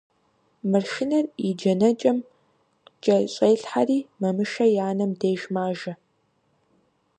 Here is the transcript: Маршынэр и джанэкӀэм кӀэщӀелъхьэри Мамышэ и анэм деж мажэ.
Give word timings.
Маршынэр 0.71 1.25
и 1.47 1.49
джанэкӀэм 1.57 2.17
кӀэщӀелъхьэри 3.03 3.99
Мамышэ 4.21 4.65
и 4.75 4.77
анэм 4.89 5.11
деж 5.19 5.41
мажэ. 5.53 5.93